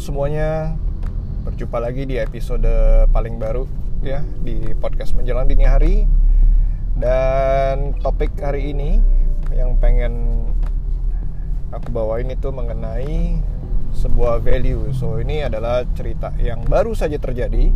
Semuanya. 0.00 0.80
Berjumpa 1.44 1.76
lagi 1.76 2.08
di 2.08 2.16
episode 2.16 2.64
paling 3.12 3.36
baru 3.36 3.68
ya 4.00 4.24
Di 4.40 4.72
podcast 4.80 5.12
menjelang 5.12 5.44
dini 5.44 5.68
hari. 5.68 6.08
Dan 6.96 7.92
topik 8.00 8.32
hari 8.40 8.72
ini 8.72 8.96
Yang 9.52 9.76
pengen 9.76 10.12
aku 11.68 11.92
bawain 11.92 12.32
itu 12.32 12.48
mengenai 12.48 13.44
sebuah 13.92 14.40
value. 14.40 14.88
So 14.96 15.20
ini 15.20 15.44
adalah 15.44 15.84
cerita 15.92 16.32
yang 16.40 16.64
baru 16.64 16.96
saja 16.96 17.20
terjadi 17.20 17.68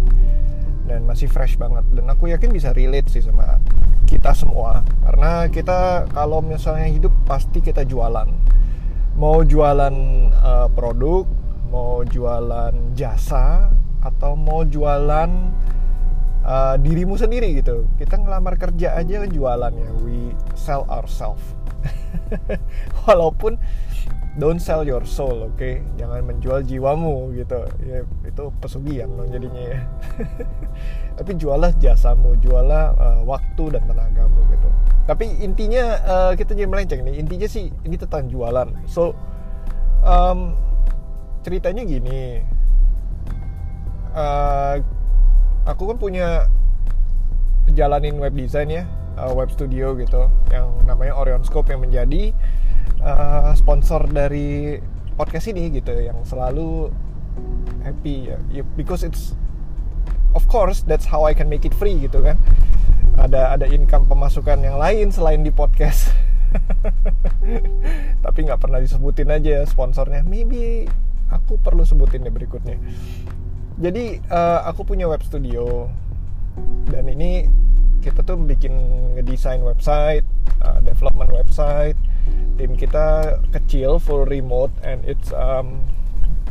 Dan 0.89 1.05
masih 1.05 1.29
fresh 1.29 1.61
banget. 1.61 1.85
Dan 1.93 2.09
aku 2.09 2.33
yakin 2.33 2.49
bisa 2.57 2.73
relate 2.73 3.13
sih 3.13 3.21
sama 3.21 3.61
kita 4.09 4.33
semua. 4.33 4.81
Karena 5.05 5.45
kita 5.53 6.09
kalau 6.09 6.41
misalnya 6.41 6.89
hidup 6.89 7.13
pasti 7.29 7.61
kita 7.61 7.85
jualan. 7.85 8.33
Mau 9.13 9.45
jualan 9.45 9.93
uh, 10.41 10.73
produk 10.73 11.44
mau 11.69 12.05
jualan 12.05 12.73
jasa 12.97 13.73
atau 14.05 14.37
mau 14.37 14.63
jualan 14.69 15.31
uh, 16.45 16.77
dirimu 16.79 17.17
sendiri 17.17 17.57
gitu. 17.59 17.89
Kita 17.97 18.21
ngelamar 18.21 18.61
kerja 18.61 18.95
aja 18.95 19.25
jualan 19.25 19.73
ya. 19.73 19.91
We 20.05 20.37
sell 20.55 20.85
ourselves. 20.93 21.43
Walaupun 23.05 23.57
don't 24.37 24.61
sell 24.61 24.85
your 24.85 25.05
soul 25.09 25.49
oke? 25.49 25.57
Okay? 25.57 25.81
jangan 25.97 26.25
menjual 26.29 26.61
jiwamu 26.63 27.33
gitu. 27.35 27.65
Ya 27.83 28.05
itu 28.29 28.45
pesugihan 28.61 29.09
dong 29.17 29.33
jadinya 29.33 29.63
ya. 29.75 29.81
Tapi 31.19 31.33
jualah 31.41 31.73
jasamu 31.81 32.37
jualah 32.45 32.95
uh, 32.95 33.21
waktu 33.25 33.75
dan 33.75 33.83
tenagamu 33.89 34.41
gitu. 34.53 34.69
Tapi 35.05 35.25
intinya 35.45 35.85
uh, 36.05 36.33
kita 36.37 36.57
jadi 36.57 36.69
melenceng 36.69 37.05
nih. 37.05 37.21
Intinya 37.21 37.49
sih 37.49 37.73
ini 37.85 37.97
tentang 37.97 38.29
jualan. 38.29 38.89
So 38.89 39.17
um, 40.05 40.57
ceritanya 41.45 41.85
gini. 41.85 42.41
Uh, 44.15 44.81
aku 45.69 45.91
kan 45.91 45.99
punya 46.01 46.49
jalanin 47.75 48.17
web 48.21 48.33
design 48.37 48.71
ya 48.71 48.85
uh, 49.19 49.33
web 49.35 49.51
studio 49.51 49.95
gitu 49.99 50.31
yang 50.51 50.71
namanya 50.85 51.15
Orion 51.19 51.43
Scope 51.43 51.71
yang 51.73 51.83
menjadi 51.83 52.35
uh, 53.03 53.51
sponsor 53.55 54.07
dari 54.11 54.79
podcast 55.15 55.51
ini 55.51 55.71
gitu 55.71 55.95
yang 55.95 56.19
selalu 56.27 56.91
happy 57.83 58.35
ya. 58.35 58.39
Because 58.75 59.07
it's 59.07 59.35
of 60.35 60.47
course 60.51 60.83
that's 60.87 61.07
how 61.07 61.27
I 61.27 61.35
can 61.35 61.47
make 61.47 61.63
it 61.67 61.75
free 61.75 61.99
gitu 62.03 62.23
kan. 62.23 62.39
Ada 63.15 63.55
ada 63.55 63.67
income 63.71 64.11
pemasukan 64.11 64.59
yang 64.63 64.77
lain 64.79 65.15
selain 65.15 65.47
di 65.47 65.55
podcast. 65.55 66.11
Tapi 68.25 68.39
nggak 68.47 68.61
pernah 68.63 68.83
disebutin 68.83 69.31
aja 69.31 69.63
sponsornya. 69.67 70.27
Maybe 70.27 70.87
aku 71.35 71.59
perlu 71.59 71.83
sebutin 71.83 72.23
deh 72.23 72.31
berikutnya. 72.31 72.79
Jadi 73.75 74.23
uh, 74.31 74.63
aku 74.71 74.87
punya 74.87 75.11
web 75.11 75.21
studio. 75.27 75.91
Dan 76.87 77.11
ini 77.11 77.51
kita 77.99 78.23
tuh 78.23 78.39
bikin 78.39 78.71
ngedesain 79.19 79.65
website 79.65 80.23
uh, 80.63 80.79
development 80.87 81.35
website. 81.35 81.99
Tim 82.55 82.79
kita 82.79 83.39
kecil 83.51 83.99
full 83.99 84.31
remote 84.31 84.71
and 84.87 85.03
it's 85.03 85.35
um, 85.35 85.83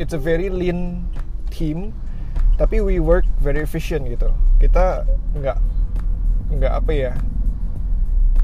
it's 0.03 0.11
a 0.11 0.19
very 0.19 0.51
lean 0.51 1.07
team. 1.47 1.95
Tapi 2.59 2.83
we 2.83 3.00
work 3.00 3.23
very 3.39 3.63
efficient 3.63 4.05
gitu. 4.11 4.29
Kita 4.59 5.07
nggak 5.39 5.57
nggak 6.53 6.73
apa 6.75 6.91
ya 6.91 7.13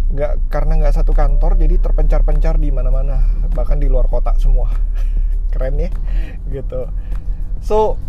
nggak 0.09 0.49
karena 0.49 0.81
nggak 0.81 0.95
satu 0.97 1.13
kantor 1.13 1.53
jadi 1.59 1.75
terpencar-pencar 1.83 2.55
di 2.57 2.71
mana-mana. 2.71 3.27
Bahkan 3.51 3.77
di 3.83 3.91
luar 3.91 4.07
kota 4.07 4.33
semua 4.39 4.71
keren 5.49 5.75
ya 5.77 5.89
gitu. 6.49 6.87
So 7.59 7.99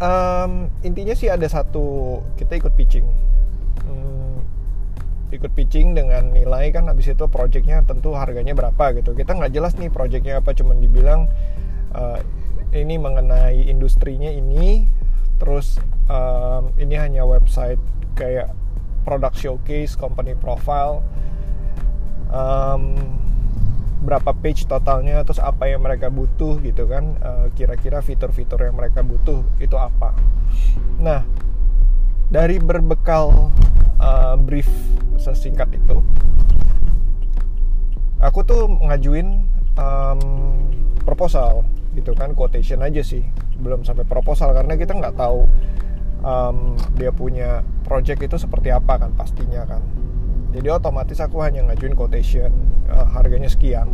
um, 0.00 0.72
intinya 0.82 1.14
sih 1.14 1.28
ada 1.30 1.46
satu 1.46 2.18
kita 2.38 2.58
ikut 2.58 2.72
pitching. 2.74 3.06
Hmm, 3.84 4.42
ikut 5.30 5.52
pitching 5.52 5.94
dengan 5.94 6.32
nilai 6.32 6.72
kan 6.72 6.88
habis 6.88 7.10
itu 7.10 7.26
projectnya 7.28 7.84
tentu 7.84 8.16
harganya 8.16 8.56
berapa 8.56 8.96
gitu. 8.98 9.12
Kita 9.12 9.36
nggak 9.36 9.52
jelas 9.52 9.76
nih 9.76 9.90
projectnya 9.92 10.40
apa 10.40 10.56
cuman 10.56 10.80
dibilang 10.80 11.28
uh, 11.94 12.18
ini 12.74 12.98
mengenai 12.98 13.70
industrinya 13.70 14.30
ini 14.30 14.90
terus 15.38 15.78
um, 16.10 16.70
ini 16.78 16.94
hanya 16.98 17.22
website 17.26 17.78
kayak 18.14 18.50
product 19.04 19.36
showcase 19.38 19.94
company 19.94 20.32
profile. 20.34 21.04
Um, 22.34 23.23
berapa 24.04 24.36
page 24.36 24.68
totalnya 24.68 25.24
terus 25.24 25.40
apa 25.40 25.64
yang 25.66 25.80
mereka 25.80 26.12
butuh 26.12 26.60
gitu 26.60 26.84
kan 26.84 27.16
kira-kira 27.56 27.98
uh, 27.98 28.04
fitur-fitur 28.04 28.60
yang 28.60 28.76
mereka 28.76 29.00
butuh 29.00 29.40
itu 29.58 29.74
apa. 29.80 30.12
Nah 31.00 31.24
dari 32.28 32.60
berbekal 32.60 33.50
uh, 33.98 34.36
brief 34.36 34.68
sesingkat 35.16 35.72
itu 35.72 36.04
aku 38.20 38.40
tuh 38.44 38.68
ngajuin 38.68 39.44
um, 39.76 40.20
proposal 41.04 41.64
gitu 41.94 42.16
kan 42.16 42.32
quotation 42.34 42.82
aja 42.82 43.04
sih 43.04 43.22
belum 43.60 43.86
sampai 43.86 44.02
proposal 44.08 44.50
karena 44.50 44.74
kita 44.74 44.96
nggak 44.96 45.14
tahu 45.14 45.46
um, 46.24 46.74
dia 46.98 47.14
punya 47.14 47.62
project 47.86 48.24
itu 48.24 48.36
seperti 48.40 48.74
apa 48.74 48.98
kan 48.98 49.14
pastinya 49.14 49.62
kan 49.68 49.84
jadi 50.54 50.70
otomatis 50.70 51.18
aku 51.18 51.42
hanya 51.42 51.66
ngajuin 51.66 51.98
quotation 51.98 52.54
uh, 52.86 53.10
harganya 53.10 53.50
sekian. 53.50 53.90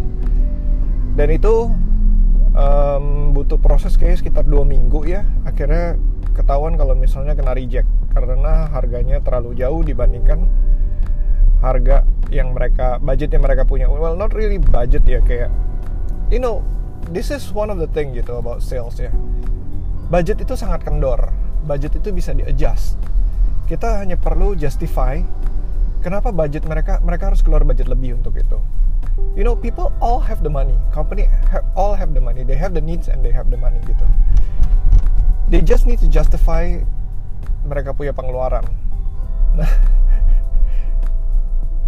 Dan 1.16 1.32
itu 1.32 1.72
um, 2.52 3.32
butuh 3.32 3.56
proses 3.56 3.96
kayak 3.96 4.20
sekitar 4.20 4.44
dua 4.44 4.68
minggu 4.68 5.08
ya. 5.08 5.24
Akhirnya 5.48 5.96
ketahuan 6.36 6.76
kalau 6.76 6.92
misalnya 6.92 7.32
kena 7.32 7.56
reject. 7.56 7.88
Karena 8.12 8.68
harganya 8.68 9.24
terlalu 9.24 9.56
jauh 9.56 9.80
dibandingkan 9.80 10.44
harga 11.64 12.04
yang 12.28 12.52
mereka 12.52 13.00
budget 13.00 13.32
yang 13.32 13.42
mereka 13.42 13.64
punya. 13.64 13.88
Well 13.88 14.20
not 14.20 14.36
really 14.36 14.60
budget 14.60 15.08
ya 15.08 15.24
kayak 15.24 15.48
you 16.28 16.38
know 16.38 16.60
this 17.08 17.32
is 17.32 17.48
one 17.56 17.72
of 17.72 17.80
the 17.80 17.88
thing 17.90 18.12
gitu 18.12 18.36
about 18.36 18.60
sales 18.60 19.00
ya. 19.00 19.08
Budget 20.12 20.44
itu 20.44 20.52
sangat 20.60 20.84
kendor. 20.84 21.32
Budget 21.64 21.96
itu 21.96 22.12
bisa 22.12 22.36
di 22.36 22.44
adjust 22.44 23.00
kita 23.70 24.02
hanya 24.02 24.18
perlu 24.18 24.58
justify 24.58 25.22
kenapa 26.00 26.32
budget 26.34 26.64
mereka 26.66 26.98
mereka 27.04 27.32
harus 27.32 27.44
keluar 27.44 27.62
budget 27.62 27.86
lebih 27.86 28.18
untuk 28.18 28.36
itu? 28.36 28.58
You 29.36 29.44
know 29.44 29.54
people 29.54 29.92
all 30.00 30.18
have 30.20 30.40
the 30.40 30.50
money. 30.52 30.74
Company 30.90 31.28
have, 31.52 31.64
all 31.76 31.94
have 31.94 32.16
the 32.16 32.22
money. 32.24 32.42
They 32.42 32.56
have 32.56 32.72
the 32.72 32.82
needs 32.82 33.06
and 33.06 33.20
they 33.20 33.30
have 33.30 33.52
the 33.52 33.60
money 33.60 33.78
gitu. 33.84 34.04
They 35.52 35.60
just 35.60 35.84
need 35.84 36.00
to 36.00 36.08
justify 36.08 36.80
mereka 37.68 37.92
punya 37.92 38.16
pengeluaran. 38.16 38.64
Nah 39.54 39.70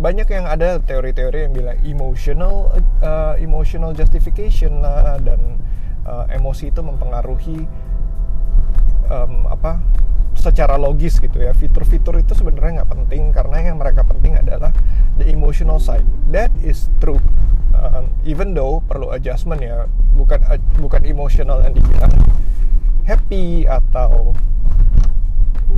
banyak 0.02 0.26
yang 0.34 0.48
ada 0.48 0.80
teori-teori 0.82 1.46
yang 1.46 1.52
bilang 1.52 1.78
emotional 1.84 2.72
uh, 3.04 3.36
emotional 3.38 3.92
justification 3.92 4.80
lah 4.80 5.20
dan 5.20 5.60
uh, 6.08 6.24
emosi 6.32 6.72
itu 6.72 6.80
mempengaruhi 6.80 7.68
um, 9.12 9.46
apa 9.46 9.78
secara 10.42 10.74
logis 10.74 11.22
gitu 11.22 11.38
ya. 11.38 11.54
Fitur-fitur 11.54 12.18
itu 12.18 12.34
sebenarnya 12.34 12.82
nggak 12.82 12.90
penting 12.90 13.30
karena 13.30 13.56
yang 13.62 13.78
mereka 13.78 14.02
penting 14.02 14.34
adalah 14.34 14.74
the 15.22 15.30
emotional 15.30 15.78
side. 15.78 16.04
That 16.34 16.50
is 16.66 16.90
true. 16.98 17.22
Um, 17.72 18.10
even 18.26 18.58
though 18.58 18.82
perlu 18.84 19.14
adjustment 19.14 19.62
ya 19.62 19.86
bukan 20.18 20.42
bukan 20.82 21.02
emotional 21.06 21.62
yang 21.62 21.72
dibilang 21.72 22.12
happy 23.06 23.64
atau 23.64 24.34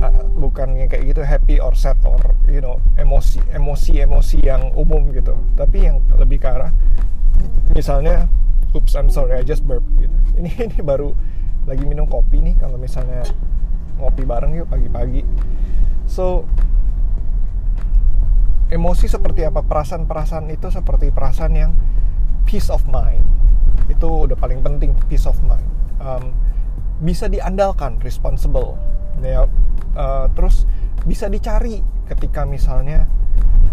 uh, 0.01 0.23
bukan 0.35 0.75
yang 0.75 0.89
kayak 0.89 1.13
gitu 1.13 1.21
happy 1.21 1.61
or 1.61 1.73
sad 1.77 1.97
or 2.03 2.19
you 2.49 2.59
know 2.59 2.81
emosi 2.99 3.39
emosi 3.53 4.01
emosi 4.01 4.41
yang 4.41 4.73
umum 4.73 5.13
gitu. 5.13 5.37
Tapi 5.53 5.85
yang 5.85 6.01
lebih 6.17 6.41
ke 6.41 6.49
arah 6.49 6.73
misalnya 7.77 8.27
oops 8.75 8.93
I'm 8.97 9.07
sorry 9.07 9.39
I 9.39 9.43
just 9.45 9.63
burp 9.63 9.85
gitu. 10.01 10.15
Ini 10.35 10.51
ini 10.67 10.79
baru 10.83 11.15
lagi 11.65 11.81
minum 11.87 12.05
kopi 12.05 12.43
nih 12.43 12.55
kalau 12.61 12.77
misalnya 12.77 13.25
ngopi 13.99 14.23
bareng 14.27 14.53
yuk 14.57 14.67
pagi-pagi. 14.67 15.21
So 16.05 16.45
emosi 18.69 19.05
seperti 19.09 19.45
apa? 19.45 19.61
Perasaan-perasaan 19.61 20.49
itu 20.51 20.67
seperti 20.73 21.13
perasaan 21.13 21.53
yang 21.53 21.71
peace 22.45 22.69
of 22.69 22.83
mind. 22.89 23.23
Itu 23.87 24.29
udah 24.29 24.37
paling 24.37 24.61
penting 24.65 24.93
peace 25.07 25.29
of 25.29 25.37
mind. 25.45 25.67
Um, 26.01 26.33
bisa 27.01 27.27
diandalkan 27.27 27.99
responsible. 28.01 28.77
Ya 29.23 29.47
uh, 29.95 30.27
terus 30.35 30.67
bisa 31.05 31.29
dicari 31.29 31.81
ketika 32.09 32.43
misalnya 32.45 33.07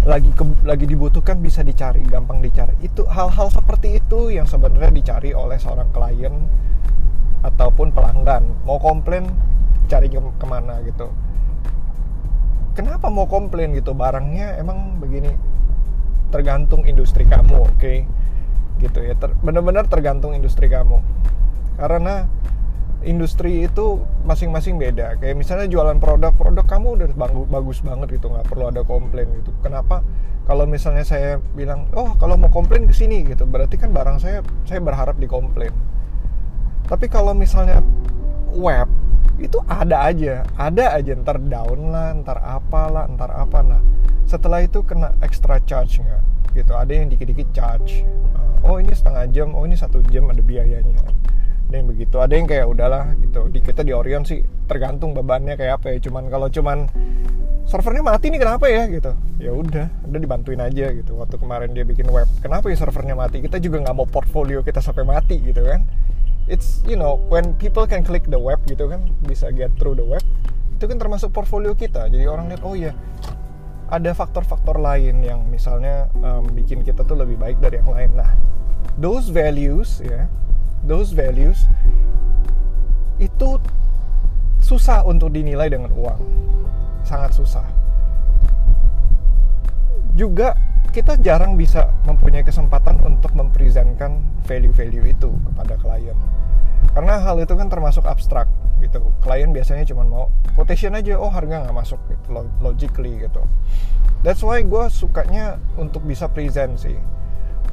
lagi 0.03 0.35
ke, 0.35 0.43
lagi 0.67 0.85
dibutuhkan 0.91 1.39
bisa 1.39 1.63
dicari 1.63 2.03
gampang 2.07 2.43
dicari. 2.43 2.75
Itu 2.83 3.07
hal-hal 3.07 3.49
seperti 3.55 4.03
itu 4.03 4.35
yang 4.35 4.47
sebenarnya 4.51 4.91
dicari 4.91 5.31
oleh 5.31 5.57
seorang 5.63 5.89
klien 5.95 6.35
ataupun 7.47 7.95
pelanggan. 7.95 8.43
Mau 8.67 8.83
komplain 8.83 9.31
cari 9.93 10.09
ke, 10.09 10.17
ke 10.17 10.47
mana 10.49 10.81
gitu. 10.89 11.13
Kenapa 12.73 13.13
mau 13.13 13.29
komplain 13.29 13.77
gitu? 13.77 13.93
Barangnya 13.93 14.57
emang 14.57 14.97
begini 14.97 15.37
tergantung 16.33 16.89
industri 16.89 17.29
kamu 17.29 17.61
oke? 17.61 17.77
Okay? 17.77 18.09
gitu 18.83 18.99
ya 18.99 19.15
ter, 19.15 19.31
benar-benar 19.41 19.87
tergantung 19.87 20.35
industri 20.35 20.67
kamu. 20.67 20.99
Karena 21.79 22.27
industri 23.07 23.67
itu 23.67 24.03
masing-masing 24.27 24.79
beda. 24.79 25.19
Kayak 25.23 25.39
misalnya 25.39 25.67
jualan 25.71 25.99
produk 26.03 26.35
produk 26.35 26.67
kamu 26.67 26.89
udah 26.99 27.09
bagus 27.47 27.79
banget 27.83 28.19
gitu 28.19 28.31
nggak 28.31 28.47
perlu 28.51 28.71
ada 28.71 28.83
komplain 28.83 29.31
gitu. 29.39 29.55
Kenapa? 29.63 30.03
Kalau 30.43 30.67
misalnya 30.67 31.07
saya 31.07 31.39
bilang 31.55 31.87
oh 31.95 32.19
kalau 32.19 32.35
mau 32.35 32.51
komplain 32.51 32.91
ke 32.91 32.95
sini 32.95 33.23
gitu 33.23 33.47
berarti 33.47 33.79
kan 33.79 33.95
barang 33.95 34.19
saya 34.19 34.43
saya 34.67 34.83
berharap 34.83 35.15
dikomplain. 35.23 35.71
Tapi 36.91 37.07
kalau 37.07 37.33
misalnya 37.33 37.79
web 38.53 38.91
itu 39.41 39.59
ada 39.69 40.05
aja 40.05 40.45
ada 40.59 40.97
aja. 40.97 41.13
Ntar 41.17 41.39
down 41.41 41.93
lah 41.93 42.13
ntar 42.21 42.39
apalah 42.43 43.09
ntar 43.09 43.31
apa. 43.33 43.59
Nah 43.65 43.81
setelah 44.29 44.65
itu 44.65 44.81
kena 44.85 45.13
extra 45.21 45.61
charge 45.65 46.01
nggak 46.01 46.23
gitu 46.53 46.73
ada 46.77 46.93
yang 46.93 47.09
dikit-dikit 47.09 47.49
charge. 47.57 48.05
Oh 48.63 48.79
ini 48.79 48.95
setengah 48.95 49.27
jam 49.33 49.57
oh 49.57 49.65
ini 49.65 49.75
satu 49.79 50.05
jam 50.09 50.29
ada 50.29 50.43
biayanya. 50.45 51.01
Ada 51.69 51.75
yang 51.81 51.89
begitu 51.89 52.17
ada 52.21 52.35
yang 52.37 52.47
kayak 52.47 52.67
udahlah 52.69 53.17
gitu. 53.19 53.49
Di 53.49 53.61
kita 53.65 53.81
di 53.81 53.97
Orion 53.97 54.23
sih 54.29 54.45
tergantung 54.69 55.17
bebannya 55.17 55.57
kayak 55.57 55.81
apa 55.81 55.97
ya. 55.97 55.99
Cuman 56.03 56.29
kalau 56.29 56.53
cuman 56.53 56.89
servernya 57.63 58.05
mati 58.05 58.29
nih 58.29 58.41
kenapa 58.43 58.69
ya? 58.69 58.85
Gitu. 58.91 59.13
Ya 59.41 59.51
udah 59.57 59.87
udah 60.05 60.21
dibantuin 60.21 60.61
aja 60.61 60.93
gitu. 60.93 61.17
Waktu 61.17 61.41
kemarin 61.41 61.73
dia 61.73 61.89
bikin 61.89 62.07
web 62.13 62.29
kenapa 62.45 62.69
ya 62.69 62.77
servernya 62.77 63.17
mati? 63.17 63.41
Kita 63.41 63.57
juga 63.59 63.81
nggak 63.89 63.97
mau 63.97 64.07
portfolio 64.07 64.61
kita 64.61 64.85
sampai 64.85 65.09
mati 65.09 65.41
gitu 65.41 65.65
kan 65.65 65.83
it's 66.51 66.83
you 66.89 66.99
know 66.99 67.23
when 67.31 67.55
people 67.59 67.87
can 67.87 68.03
click 68.03 68.27
the 68.27 68.39
web 68.39 68.59
gitu 68.67 68.91
kan 68.91 69.03
bisa 69.23 69.51
get 69.55 69.71
through 69.79 69.95
the 69.95 70.07
web 70.07 70.23
itu 70.75 70.91
kan 70.91 70.99
termasuk 70.99 71.31
portfolio 71.31 71.79
kita. 71.79 72.11
Jadi 72.11 72.27
orang 72.27 72.51
lihat 72.51 72.63
oh 72.67 72.75
ya 72.75 72.91
ada 73.93 74.11
faktor-faktor 74.17 74.83
lain 74.83 75.23
yang 75.23 75.47
misalnya 75.47 76.11
um, 76.19 76.49
bikin 76.51 76.83
kita 76.83 77.07
tuh 77.07 77.15
lebih 77.15 77.39
baik 77.39 77.63
dari 77.63 77.79
yang 77.79 77.93
lain. 77.93 78.11
Nah 78.19 78.35
those 78.99 79.31
values 79.31 80.03
ya 80.03 80.27
those 80.83 81.15
values 81.15 81.63
itu 83.23 83.63
susah 84.59 85.07
untuk 85.07 85.31
dinilai 85.31 85.71
dengan 85.71 85.95
uang. 85.95 86.19
Sangat 87.07 87.39
susah. 87.39 87.67
Juga 90.19 90.59
kita 90.93 91.17
jarang 91.25 91.57
bisa 91.57 91.89
mempunyai 92.05 92.45
kesempatan 92.45 93.01
untuk 93.01 93.33
mempresentkan 93.33 94.21
value-value 94.45 95.09
itu 95.09 95.33
kepada 95.33 95.81
klien. 95.81 96.15
Karena 96.93 97.17
hal 97.17 97.41
itu 97.41 97.57
kan 97.57 97.73
termasuk 97.73 98.05
abstrak 98.05 98.45
gitu. 98.85 99.01
Klien 99.25 99.57
biasanya 99.57 99.89
cuma 99.89 100.05
mau 100.05 100.29
quotation 100.53 100.93
aja 100.93 101.17
oh 101.17 101.33
harga 101.33 101.65
nggak 101.65 101.73
masuk 101.73 101.97
gitu 102.13 102.45
logically 102.61 103.25
gitu. 103.25 103.41
That's 104.21 104.45
why 104.45 104.61
gue 104.61 104.85
sukanya 104.93 105.57
untuk 105.81 106.05
bisa 106.05 106.29
present 106.29 106.77
sih. 106.77 107.01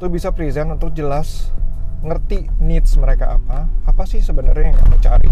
Untuk 0.00 0.16
bisa 0.16 0.32
present 0.32 0.72
untuk 0.72 0.96
jelas 0.96 1.52
ngerti 2.00 2.48
needs 2.56 2.96
mereka 2.96 3.36
apa 3.36 3.68
apa 3.84 4.08
sih 4.08 4.24
sebenarnya 4.24 4.72
yang 4.72 4.78
kamu 4.80 4.96
cari? 5.04 5.30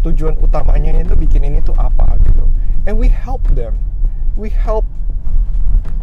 Tujuan 0.00 0.40
utamanya 0.40 0.96
itu 0.96 1.12
bikin 1.12 1.44
ini 1.44 1.60
tuh 1.60 1.76
apa 1.76 2.16
gitu. 2.24 2.48
And 2.88 2.96
we 2.96 3.12
help 3.12 3.44
them. 3.52 3.76
We 4.32 4.48
help 4.48 4.88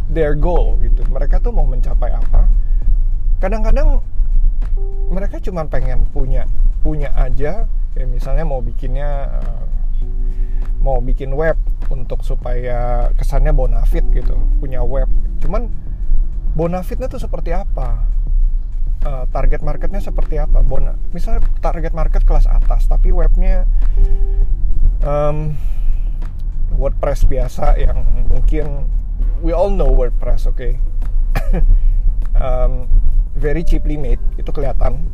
their 0.10 0.34
goal 0.34 0.76
gitu. 0.82 1.06
Mereka 1.08 1.40
tuh 1.40 1.54
mau 1.54 1.64
mencapai 1.64 2.12
apa? 2.12 2.50
Kadang-kadang 3.40 4.02
mereka 5.10 5.40
cuma 5.40 5.64
pengen 5.70 6.04
punya 6.10 6.50
punya 6.82 7.14
aja. 7.16 7.70
Kayak 7.94 8.10
misalnya 8.10 8.46
mau 8.46 8.62
bikinnya 8.62 9.10
uh, 9.42 9.64
mau 10.82 11.02
bikin 11.02 11.34
web 11.34 11.56
untuk 11.90 12.22
supaya 12.26 13.10
kesannya 13.16 13.54
bonafit 13.54 14.04
gitu. 14.12 14.36
Punya 14.60 14.82
web. 14.84 15.08
Cuman 15.40 15.70
bonafitnya 16.58 17.08
tuh 17.08 17.22
seperti 17.22 17.54
apa? 17.54 18.06
Uh, 19.00 19.24
target 19.32 19.64
marketnya 19.64 20.04
seperti 20.04 20.36
apa? 20.36 20.60
Bona 20.60 20.98
misalnya 21.16 21.46
target 21.64 21.96
market 21.96 22.28
kelas 22.28 22.44
atas 22.52 22.84
tapi 22.92 23.16
webnya 23.16 23.64
um, 25.04 25.56
WordPress 26.76 27.28
biasa 27.28 27.80
yang 27.80 28.04
mungkin 28.28 28.88
we 29.40 29.52
all 29.56 29.72
know 29.72 29.88
WordPress 29.88 30.48
oke 30.48 30.60
okay? 30.60 30.80
um, 32.46 32.88
very 33.36 33.64
cheaply 33.64 33.96
made 33.96 34.22
itu 34.36 34.52
kelihatan 34.52 35.08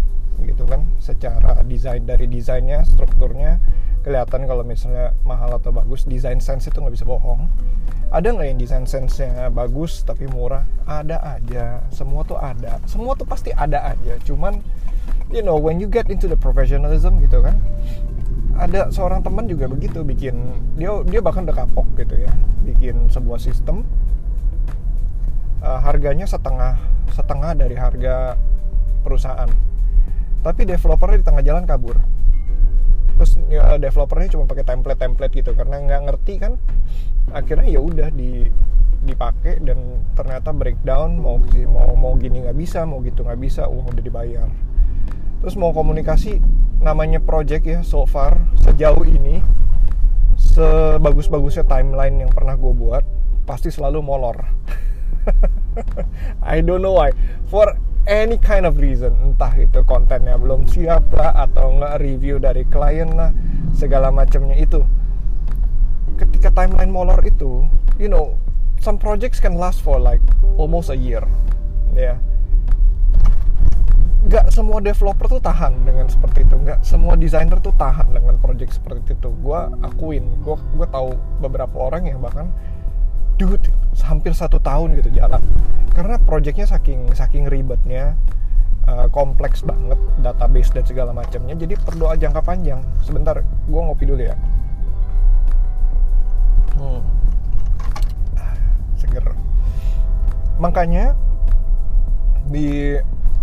gitu 0.43 0.67
kan? 0.67 0.83
Secara 0.99 1.63
desain 1.63 2.03
dari 2.03 2.27
desainnya 2.27 2.83
strukturnya 2.83 3.61
kelihatan 4.05 4.45
kalau 4.45 4.61
misalnya 4.61 5.17
mahal 5.25 5.57
atau 5.57 5.73
bagus 5.73 6.05
desain 6.05 6.37
sense 6.37 6.69
itu 6.69 6.77
nggak 6.77 6.93
bisa 6.93 7.07
bohong. 7.07 7.49
Ada 8.13 8.31
nggak 8.31 8.47
yang 8.53 8.59
desain 8.61 8.85
sense-nya 8.85 9.49
bagus 9.49 10.05
tapi 10.05 10.29
murah? 10.29 10.63
Ada 10.85 11.39
aja 11.39 11.81
semua 11.89 12.21
tuh 12.21 12.37
ada. 12.37 12.77
Semua 12.85 13.17
tuh 13.17 13.25
pasti 13.25 13.49
ada 13.55 13.95
aja 13.95 14.19
cuman 14.21 14.61
you 15.33 15.41
know 15.41 15.57
when 15.57 15.81
you 15.81 15.89
get 15.89 16.09
into 16.09 16.29
the 16.29 16.37
professionalism 16.37 17.17
gitu 17.21 17.41
kan 17.41 17.57
ada 18.55 18.87
seorang 18.87 19.19
teman 19.19 19.51
juga 19.51 19.67
begitu 19.67 20.01
bikin 20.07 20.35
dia 20.79 20.91
dia 21.03 21.19
bahkan 21.19 21.43
udah 21.43 21.65
kapok 21.65 21.87
gitu 21.99 22.15
ya 22.23 22.31
bikin 22.63 23.11
sebuah 23.11 23.37
sistem 23.37 23.83
uh, 25.65 25.79
harganya 25.81 26.29
setengah 26.29 26.77
setengah 27.11 27.51
dari 27.57 27.75
harga 27.75 28.37
perusahaan. 29.01 29.49
Tapi 30.45 30.61
developernya 30.65 31.21
di 31.21 31.25
tengah 31.25 31.43
jalan 31.45 31.65
kabur. 31.65 31.97
Terus 33.15 33.39
ya, 33.47 33.79
developernya 33.79 34.35
cuma 34.35 34.45
pakai 34.45 34.65
template 34.67 34.99
template 34.99 35.33
gitu 35.33 35.55
karena 35.55 35.79
nggak 35.79 36.01
ngerti 36.11 36.33
kan 36.35 36.59
akhirnya 37.31 37.71
ya 37.71 37.79
udah 37.79 38.09
di 38.11 38.45
dipakai 39.05 39.61
dan 39.61 40.01
ternyata 40.17 40.49
breakdown 40.51 41.21
mau 41.21 41.37
mau 41.69 41.93
mau 41.93 42.13
gini 42.17 42.41
nggak 42.41 42.57
bisa 42.57 42.83
mau 42.83 42.99
gitu 43.05 43.23
nggak 43.23 43.39
bisa 43.39 43.69
uang 43.71 43.95
udah 43.95 44.03
dibayar. 44.03 44.49
Terus 45.39 45.55
mau 45.55 45.71
komunikasi 45.71 46.41
namanya 46.83 47.23
project 47.23 47.63
ya 47.65 47.79
so 47.81 48.03
far 48.05 48.37
sejauh 48.63 49.03
ini 49.07 49.41
sebagus-bagusnya 50.35 51.67
timeline 51.67 52.27
yang 52.27 52.31
pernah 52.31 52.55
gue 52.55 52.73
buat 52.75 53.03
pasti 53.45 53.69
selalu 53.69 54.01
molor. 54.01 54.37
I 56.43 56.61
don't 56.61 56.81
know 56.81 56.97
why. 56.97 57.11
For 57.51 57.75
any 58.05 58.37
kind 58.37 58.69
of 58.69 58.77
reason 58.77 59.17
entah 59.33 59.51
itu 59.57 59.81
kontennya 59.83 60.37
belum 60.37 60.69
siap 60.69 61.09
lah 61.13 61.33
atau 61.49 61.81
nggak 61.81 61.97
review 62.01 62.37
dari 62.37 62.63
klien 62.69 63.09
lah 63.13 63.33
segala 63.73 64.13
macamnya 64.13 64.55
itu. 64.55 64.83
Ketika 66.15 66.53
timeline 66.53 66.93
molor 66.93 67.19
itu 67.25 67.65
you 67.99 68.07
know 68.07 68.37
some 68.79 68.99
projects 68.99 69.41
can 69.41 69.57
last 69.57 69.81
for 69.81 69.99
like 69.99 70.21
almost 70.55 70.87
a 70.91 70.97
year 70.97 71.23
ya. 71.95 72.15
yeah. 72.15 72.17
Nggak 74.25 74.49
semua 74.49 74.81
developer 74.81 75.37
tuh 75.37 75.41
tahan 75.41 75.85
dengan 75.85 76.09
seperti 76.09 76.41
itu. 76.41 76.55
Nggak 76.57 76.81
semua 76.81 77.13
designer 77.13 77.61
tuh 77.61 77.73
tahan 77.77 78.09
dengan 78.09 78.41
project 78.41 78.81
seperti 78.81 79.13
itu. 79.13 79.29
Gue 79.41 79.59
akuin 79.85 80.25
gue 80.41 80.57
gue 80.57 80.87
tahu 80.89 81.13
beberapa 81.39 81.77
orang 81.77 82.09
yang 82.09 82.19
bahkan 82.19 82.49
dude 83.37 83.69
hampir 84.01 84.33
satu 84.33 84.57
tahun 84.57 84.97
gitu 84.97 85.13
jalan. 85.13 85.41
Karena 85.93 86.17
projectnya 86.17 86.65
saking 86.65 87.13
saking 87.13 87.45
ribetnya 87.45 88.17
uh, 88.89 89.05
kompleks 89.13 89.61
banget 89.61 89.97
database 90.25 90.73
dan 90.73 90.83
segala 90.89 91.11
macamnya 91.13 91.53
jadi 91.53 91.77
perlu 91.77 92.09
jangka 92.17 92.41
panjang. 92.41 92.81
Sebentar 93.05 93.45
gue 93.45 93.81
ngopi 93.81 94.09
dulu 94.09 94.21
ya. 94.25 94.35
Hmm. 96.75 96.99
seger. 98.99 99.31
Makanya 100.59 101.15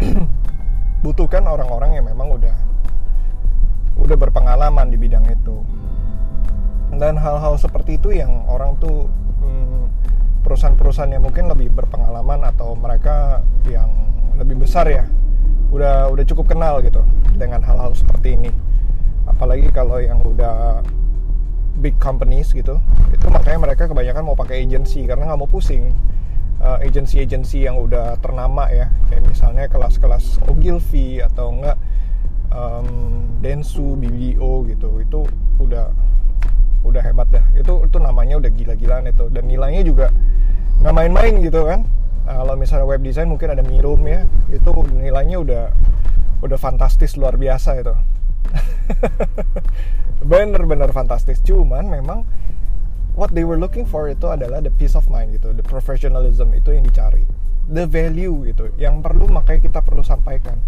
dibutuhkan 1.12 1.44
orang-orang 1.44 2.00
yang 2.00 2.08
memang 2.08 2.40
udah 2.40 2.56
udah 4.00 4.16
berpengalaman 4.16 4.88
di 4.88 4.96
bidang 4.96 5.28
itu. 5.28 5.60
Dan 6.96 7.20
hal-hal 7.20 7.60
seperti 7.60 8.00
itu 8.00 8.16
yang 8.16 8.48
orang 8.48 8.80
tuh 8.80 9.12
Hmm, 9.42 9.90
perusahaan-perusahaan 10.46 11.10
yang 11.10 11.26
mungkin 11.26 11.50
lebih 11.50 11.74
berpengalaman 11.74 12.46
atau 12.46 12.78
mereka 12.78 13.42
yang 13.66 13.90
lebih 14.38 14.62
besar 14.62 14.86
ya 14.86 15.02
udah 15.74 16.06
udah 16.14 16.24
cukup 16.30 16.54
kenal 16.54 16.78
gitu 16.78 17.02
dengan 17.34 17.58
hal-hal 17.60 17.90
seperti 17.92 18.38
ini. 18.38 18.54
Apalagi 19.26 19.66
kalau 19.74 19.98
yang 19.98 20.22
udah 20.22 20.80
big 21.82 21.98
companies 21.98 22.54
gitu 22.54 22.78
itu 23.10 23.26
makanya 23.34 23.66
mereka 23.66 23.90
kebanyakan 23.90 24.22
mau 24.22 24.38
pakai 24.38 24.62
agency 24.62 25.02
karena 25.10 25.26
nggak 25.26 25.40
mau 25.42 25.50
pusing 25.50 25.90
uh, 26.62 26.78
agency-agency 26.80 27.66
yang 27.66 27.76
udah 27.76 28.16
ternama 28.22 28.70
ya. 28.70 28.88
Kayak 29.10 29.22
misalnya 29.28 29.64
kelas-kelas 29.68 30.40
Ogilvy 30.46 31.20
atau 31.20 31.50
enggak 31.52 31.76
um, 32.54 32.88
Densu, 33.42 33.98
BBDO 33.98 34.64
gitu. 34.70 34.88
Itu 35.02 35.20
udah 35.58 35.90
udah 36.86 37.02
hebat 37.02 37.28
dah. 37.28 37.44
Itu 37.58 37.82
itu 37.84 37.98
namanya 37.98 38.38
udah 38.38 38.50
gila-gilaan 38.54 39.10
itu. 39.10 39.26
Dan 39.28 39.50
nilainya 39.50 39.82
juga 39.82 40.06
nggak 40.80 40.94
main-main 40.94 41.34
gitu 41.42 41.66
kan. 41.66 41.82
Nah, 42.22 42.38
kalau 42.38 42.54
misalnya 42.54 42.86
web 42.86 43.02
design 43.02 43.28
mungkin 43.34 43.50
ada 43.50 43.66
Mirum 43.66 44.06
ya. 44.06 44.24
Itu 44.48 44.70
nilainya 44.94 45.42
udah 45.42 45.64
udah 46.42 46.58
fantastis 46.58 47.18
luar 47.18 47.34
biasa 47.34 47.82
itu. 47.82 47.94
Bener-bener 50.30 50.90
fantastis. 50.94 51.42
Cuman 51.42 51.90
memang 51.90 52.22
what 53.12 53.32
they 53.36 53.44
were 53.44 53.60
looking 53.60 53.84
for 53.84 54.08
itu 54.08 54.28
adalah 54.28 54.64
the 54.64 54.72
peace 54.72 54.96
of 54.96 55.04
mind 55.12 55.36
gitu 55.36 55.52
the 55.52 55.64
professionalism 55.64 56.52
itu 56.56 56.72
yang 56.72 56.84
dicari. 56.84 57.24
The 57.68 57.86
value 57.86 58.48
gitu 58.48 58.72
yang 58.80 59.00
perlu 59.00 59.28
makanya 59.30 59.70
kita 59.70 59.80
perlu 59.84 60.02
sampaikan. 60.02 60.58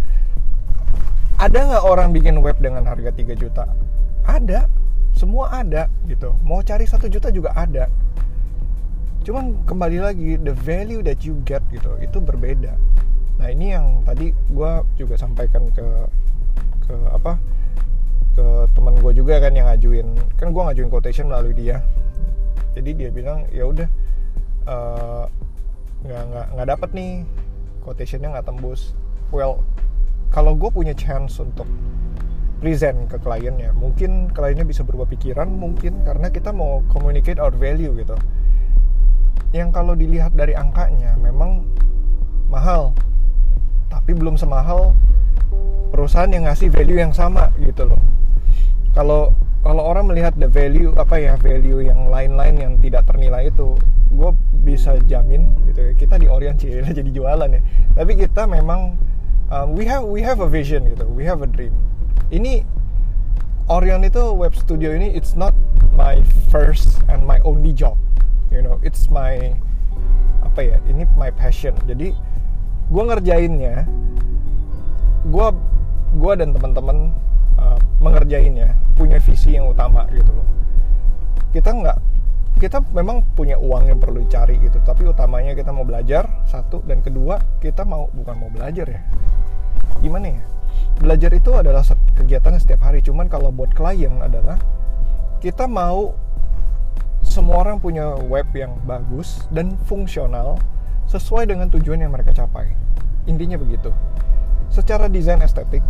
Ada 1.40 1.58
nggak 1.66 1.84
orang 1.84 2.14
bikin 2.14 2.38
web 2.38 2.56
dengan 2.62 2.86
harga 2.86 3.10
3 3.10 3.34
juta? 3.34 3.66
Ada. 4.24 4.70
Semua 5.14 5.50
ada 5.50 5.90
gitu. 6.10 6.34
Mau 6.42 6.62
cari 6.62 6.86
satu 6.86 7.06
juta 7.10 7.30
juga 7.30 7.54
ada. 7.54 7.90
Cuman 9.24 9.66
kembali 9.66 9.98
lagi 10.04 10.30
the 10.42 10.52
value 10.52 11.00
that 11.02 11.24
you 11.24 11.38
get 11.48 11.64
gitu 11.70 11.96
itu 11.98 12.18
berbeda. 12.22 12.76
Nah 13.40 13.48
ini 13.50 13.74
yang 13.74 14.04
tadi 14.06 14.30
gue 14.30 14.72
juga 14.94 15.14
sampaikan 15.18 15.70
ke 15.74 15.86
ke 16.86 16.94
apa? 17.10 17.40
Ke 18.34 18.68
teman 18.74 18.98
gue 19.02 19.12
juga 19.14 19.42
kan 19.42 19.54
yang 19.54 19.66
ngajuin. 19.70 20.14
Kan 20.38 20.54
gue 20.54 20.62
ngajuin 20.62 20.90
quotation 20.90 21.30
melalui 21.30 21.54
dia 21.54 21.82
jadi 22.84 23.08
dia 23.08 23.10
bilang 23.16 23.48
ya 23.48 23.64
udah 23.64 23.88
uh, 24.68 25.24
nggak 26.04 26.22
nggak 26.28 26.46
nggak 26.52 26.68
dapet 26.68 26.90
nih 26.92 27.12
quotationnya 27.80 28.28
nggak 28.36 28.44
tembus. 28.44 28.92
Well 29.32 29.64
kalau 30.28 30.52
gue 30.52 30.68
punya 30.68 30.92
chance 30.92 31.40
untuk 31.40 31.64
present 32.60 33.08
ke 33.08 33.16
kliennya 33.24 33.72
mungkin 33.72 34.28
kliennya 34.28 34.68
bisa 34.68 34.84
berubah 34.84 35.08
pikiran 35.08 35.48
mungkin 35.48 36.04
karena 36.04 36.28
kita 36.28 36.52
mau 36.52 36.84
communicate 36.92 37.40
our 37.40 37.56
value 37.56 37.96
gitu. 37.96 38.20
Yang 39.56 39.72
kalau 39.72 39.96
dilihat 39.96 40.36
dari 40.36 40.52
angkanya 40.52 41.16
memang 41.16 41.64
mahal. 42.52 42.92
Tapi 43.88 44.12
belum 44.12 44.36
semahal 44.36 44.92
perusahaan 45.88 46.28
yang 46.28 46.44
ngasih 46.44 46.68
value 46.68 47.00
yang 47.00 47.16
sama 47.16 47.48
gitu 47.64 47.88
loh. 47.88 48.00
Kalau 48.92 49.32
kalau 49.64 49.80
orang 49.80 50.12
melihat 50.12 50.36
the 50.36 50.44
value 50.44 50.92
apa 51.00 51.16
ya 51.16 51.32
value 51.40 51.80
yang 51.80 52.12
lain-lain 52.12 52.54
yang 52.60 52.72
tidak 52.84 53.08
ternilai 53.08 53.48
itu 53.48 53.72
gue 54.12 54.30
bisa 54.60 55.00
jamin 55.08 55.48
gitu 55.72 55.80
ya 55.80 55.92
kita 55.96 56.20
di 56.20 56.28
Orion 56.28 56.60
sih 56.60 56.84
jadi 57.00 57.08
jualan 57.08 57.48
ya. 57.48 57.64
Tapi 57.96 58.12
kita 58.20 58.44
memang 58.44 59.00
um, 59.48 59.72
we 59.72 59.88
have 59.88 60.04
we 60.04 60.20
have 60.20 60.44
a 60.44 60.48
vision 60.52 60.84
gitu 60.92 61.08
we 61.08 61.24
have 61.24 61.40
a 61.40 61.48
dream. 61.48 61.72
Ini 62.28 62.60
Orion 63.72 64.04
itu 64.04 64.20
web 64.36 64.52
studio 64.52 64.92
ini 64.92 65.16
it's 65.16 65.32
not 65.32 65.56
my 65.96 66.20
first 66.52 67.00
and 67.08 67.24
my 67.24 67.40
only 67.48 67.72
job 67.72 67.96
you 68.52 68.60
know. 68.60 68.76
It's 68.84 69.08
my 69.08 69.56
apa 70.44 70.60
ya 70.60 70.76
ini 70.92 71.08
my 71.16 71.32
passion. 71.32 71.72
Jadi 71.88 72.12
gue 72.92 73.02
ngerjainnya 73.08 73.88
gue 75.24 75.46
gue 76.20 76.32
dan 76.36 76.52
teman-teman 76.52 77.16
uh, 78.24 78.30
mengerjainnya 78.32 78.72
punya 78.96 79.20
visi 79.20 79.52
yang 79.52 79.68
utama 79.68 80.08
gitu 80.08 80.32
loh. 80.32 80.48
Kita 81.52 81.70
nggak 81.76 81.98
kita 82.56 82.80
memang 82.96 83.20
punya 83.36 83.60
uang 83.60 83.90
yang 83.92 83.98
perlu 84.00 84.24
dicari 84.24 84.56
gitu 84.62 84.78
tapi 84.86 85.04
utamanya 85.04 85.52
kita 85.58 85.74
mau 85.74 85.82
belajar 85.82 86.24
satu 86.46 86.86
dan 86.86 87.02
kedua 87.02 87.42
kita 87.58 87.84
mau 87.84 88.08
bukan 88.16 88.34
mau 88.40 88.48
belajar 88.48 88.88
ya. 88.88 89.02
Gimana 90.00 90.40
ya? 90.40 90.42
Belajar 91.04 91.30
itu 91.36 91.50
adalah 91.52 91.84
kegiatan 92.16 92.56
setiap 92.56 92.88
hari 92.88 93.04
cuman 93.04 93.28
kalau 93.28 93.52
buat 93.52 93.76
klien 93.76 94.22
adalah 94.24 94.56
kita 95.44 95.68
mau 95.68 96.16
semua 97.20 97.60
orang 97.60 97.76
punya 97.76 98.16
web 98.24 98.48
yang 98.56 98.72
bagus 98.88 99.44
dan 99.52 99.76
fungsional 99.84 100.56
sesuai 101.10 101.50
dengan 101.50 101.68
tujuan 101.68 102.00
yang 102.00 102.14
mereka 102.14 102.32
capai. 102.32 102.72
Intinya 103.28 103.60
begitu. 103.60 103.92
Secara 104.72 105.10
desain 105.12 105.42
estetik 105.44 105.84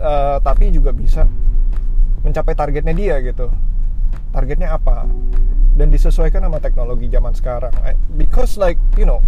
uh, 0.00 0.36
tapi 0.42 0.72
juga 0.72 0.90
bisa 0.90 1.28
mencapai 2.24 2.56
targetnya 2.56 2.92
dia 2.96 3.16
gitu. 3.22 3.52
Targetnya 4.34 4.74
apa? 4.74 5.06
Dan 5.76 5.88
disesuaikan 5.92 6.44
sama 6.44 6.58
teknologi 6.58 7.06
zaman 7.08 7.32
sekarang. 7.36 7.72
Because 8.16 8.58
like 8.58 8.80
you 8.96 9.06
know 9.06 9.22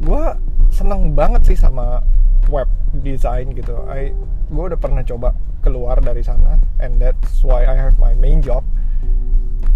gue 0.00 0.24
seneng 0.72 1.12
banget 1.12 1.44
sih 1.52 1.58
sama 1.60 2.00
web 2.48 2.70
design 3.04 3.52
gitu. 3.52 3.76
I 3.86 4.16
gue 4.50 4.64
udah 4.72 4.80
pernah 4.80 5.04
coba 5.04 5.36
keluar 5.60 6.00
dari 6.00 6.24
sana 6.24 6.56
and 6.80 6.96
that's 6.96 7.44
why 7.44 7.68
I 7.68 7.76
have 7.76 8.00
my 8.00 8.16
main 8.16 8.40
job. 8.40 8.64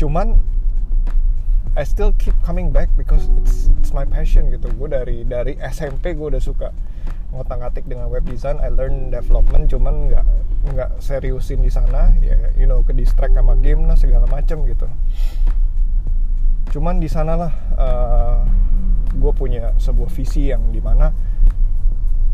Cuman 0.00 0.40
I 1.74 1.82
still 1.82 2.14
keep 2.16 2.34
coming 2.46 2.70
back 2.70 2.88
because 2.94 3.26
it's 3.42 3.68
it's 3.78 3.92
my 3.92 4.06
passion 4.08 4.48
gitu. 4.48 4.70
Gue 4.74 4.88
dari 4.90 5.22
dari 5.28 5.60
SMP 5.60 6.16
gue 6.16 6.34
udah 6.34 6.42
suka 6.42 6.72
ngotak 7.34 7.58
ngatik 7.60 7.84
dengan 7.90 8.06
web 8.08 8.22
design 8.22 8.62
I 8.62 8.70
learn 8.70 9.10
development 9.10 9.66
cuman 9.66 10.08
nggak 10.08 10.26
nggak 10.64 10.90
seriusin 11.02 11.60
di 11.60 11.68
sana 11.68 12.14
ya 12.24 12.38
you 12.56 12.64
know 12.64 12.80
ke 12.86 12.96
distract 12.96 13.36
sama 13.36 13.58
game 13.58 13.84
lah 13.84 13.98
segala 13.98 14.24
macam 14.30 14.64
gitu. 14.64 14.86
Cuman 16.72 16.98
di 16.98 17.06
sanalah 17.06 17.52
uh, 17.78 18.42
gue 19.14 19.32
punya 19.34 19.76
sebuah 19.78 20.10
visi 20.10 20.50
yang 20.50 20.74
di 20.74 20.82
mana 20.82 21.14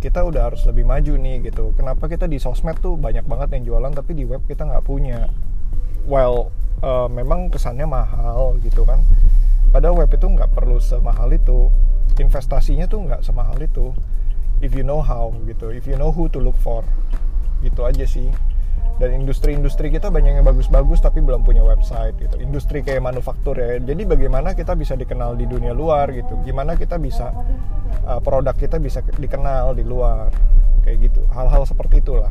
kita 0.01 0.25
udah 0.25 0.49
harus 0.49 0.65
lebih 0.65 0.89
maju 0.89 1.13
nih 1.21 1.45
gitu. 1.45 1.77
Kenapa 1.77 2.09
kita 2.09 2.25
di 2.25 2.41
sosmed 2.41 2.81
tuh 2.81 2.97
banyak 2.97 3.29
banget 3.29 3.61
yang 3.61 3.65
jualan 3.69 3.93
tapi 3.93 4.17
di 4.17 4.25
web 4.25 4.41
kita 4.49 4.65
nggak 4.65 4.85
punya? 4.85 5.29
Well 6.09 6.49
uh, 6.81 7.09
memang 7.13 7.53
kesannya 7.53 7.85
mahal 7.85 8.57
gitu 8.65 8.89
kan. 8.89 9.05
Padahal 9.71 10.01
web 10.01 10.09
itu 10.09 10.25
nggak 10.25 10.57
perlu 10.57 10.81
semahal 10.81 11.29
itu. 11.35 11.69
Investasinya 12.17 12.89
tuh 12.89 13.01
nggak 13.05 13.21
semahal 13.25 13.57
itu 13.61 13.93
if 14.61 14.77
you 14.77 14.85
know 14.85 15.01
how 15.01 15.33
gitu. 15.49 15.73
If 15.73 15.89
you 15.89 15.97
know 15.97 16.13
who 16.13 16.29
to 16.33 16.39
look 16.41 16.57
for 16.61 16.85
gitu 17.65 17.85
aja 17.85 18.05
sih. 18.05 18.29
Dan 19.01 19.25
industri-industri 19.25 19.89
kita 19.89 20.13
banyak 20.13 20.41
yang 20.41 20.45
bagus-bagus 20.45 21.01
tapi 21.01 21.25
belum 21.25 21.41
punya 21.41 21.65
website 21.65 22.21
gitu. 22.21 22.37
Industri 22.37 22.85
kayak 22.85 23.01
manufaktur 23.01 23.57
ya. 23.57 23.81
Jadi 23.81 24.05
bagaimana 24.05 24.53
kita 24.53 24.77
bisa 24.77 24.93
dikenal 24.93 25.41
di 25.41 25.49
dunia 25.49 25.73
luar 25.73 26.13
gitu. 26.13 26.37
Gimana 26.45 26.77
kita 26.77 27.01
bisa 27.01 27.33
uh, 28.05 28.21
produk 28.21 28.53
kita 28.53 28.77
bisa 28.77 29.01
dikenal 29.01 29.73
di 29.73 29.89
luar 29.89 30.29
kayak 30.85 31.09
gitu. 31.09 31.25
Hal-hal 31.33 31.65
seperti 31.65 32.05
itulah. 32.05 32.29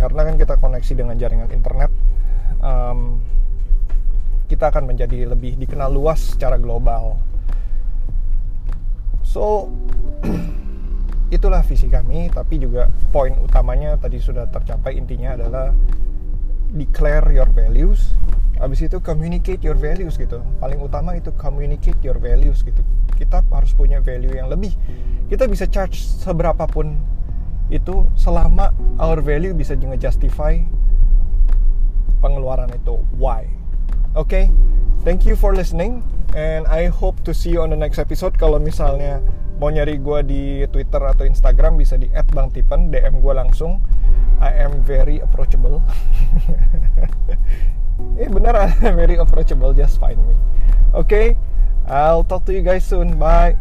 Karena 0.00 0.24
kan 0.24 0.34
kita 0.40 0.56
koneksi 0.56 0.92
dengan 0.96 1.16
jaringan 1.20 1.52
internet 1.52 1.92
um, 2.60 3.20
kita 4.46 4.70
akan 4.70 4.86
menjadi 4.88 5.26
lebih 5.26 5.58
dikenal 5.58 5.90
luas 5.90 6.32
secara 6.34 6.56
global. 6.56 7.18
So 9.26 9.68
itulah 11.28 11.62
visi 11.66 11.90
kami 11.90 12.30
tapi 12.30 12.62
juga 12.62 12.86
poin 13.10 13.34
utamanya 13.42 13.98
tadi 13.98 14.22
sudah 14.22 14.46
tercapai 14.46 14.94
intinya 14.94 15.34
adalah 15.34 15.74
declare 16.74 17.26
your 17.34 17.48
values. 17.50 18.14
Habis 18.56 18.88
itu 18.88 18.98
communicate 19.04 19.60
your 19.60 19.76
values 19.76 20.16
gitu. 20.16 20.40
Paling 20.62 20.80
utama 20.80 21.12
itu 21.12 21.28
communicate 21.36 22.00
your 22.00 22.16
values 22.16 22.64
gitu. 22.64 22.80
Kita 23.16 23.44
harus 23.52 23.76
punya 23.76 24.00
value 24.00 24.32
yang 24.32 24.48
lebih. 24.48 24.72
Kita 25.28 25.44
bisa 25.44 25.68
charge 25.68 26.00
seberapapun 26.00 26.96
itu 27.68 28.06
selama 28.14 28.70
our 29.02 29.18
value 29.18 29.52
bisa 29.52 29.74
justify 29.98 30.56
pengeluaran 32.22 32.70
itu. 32.72 32.96
Why? 33.18 33.50
Oke 34.16 34.24
okay? 34.24 34.44
thank 35.04 35.28
you 35.28 35.36
for 35.36 35.52
listening 35.52 36.00
and 36.32 36.66
I 36.66 36.88
hope 36.88 37.20
to 37.28 37.36
see 37.36 37.54
you 37.54 37.60
on 37.60 37.70
the 37.70 37.78
next 37.78 38.00
episode. 38.00 38.34
Kalau 38.40 38.56
misalnya 38.56 39.20
mau 39.56 39.72
nyari 39.72 39.96
gue 39.96 40.18
di 40.26 40.42
Twitter 40.68 41.00
atau 41.00 41.24
Instagram 41.24 41.80
bisa 41.80 41.96
di 41.96 42.08
@bangtipen 42.12 42.92
DM 42.92 43.20
gue 43.24 43.34
langsung. 43.34 43.80
I 44.40 44.52
am 44.64 44.84
very 44.84 45.20
approachable. 45.20 45.80
Eh 48.20 48.28
beneran 48.28 48.72
very 49.00 49.16
approachable 49.16 49.72
just 49.72 49.96
find 49.96 50.20
me. 50.20 50.36
Oke 50.92 51.08
okay? 51.08 51.26
I'll 51.88 52.24
talk 52.24 52.44
to 52.48 52.52
you 52.52 52.60
guys 52.60 52.84
soon. 52.84 53.16
Bye 53.16 53.56